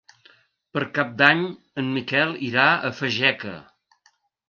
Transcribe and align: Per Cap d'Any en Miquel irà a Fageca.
Per 0.77 0.81
Cap 0.95 1.11
d'Any 1.19 1.45
en 1.83 1.93
Miquel 1.99 2.35
irà 2.51 2.67
a 2.91 2.95
Fageca. 3.03 3.57